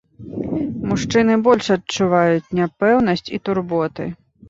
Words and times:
Мужчыны 0.91 1.37
больш 1.49 1.69
адчуваюць 1.77 2.53
няпэўнасць 2.63 3.29
і 3.37 3.45
турботы. 3.47 4.15